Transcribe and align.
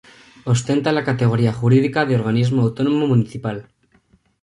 Ostenta 0.45 0.91
la 0.91 1.03
categoría 1.03 1.53
jurídica 1.53 2.05
de 2.07 2.15
organismo 2.15 2.63
autónomo 2.63 3.05
municipal. 3.05 3.69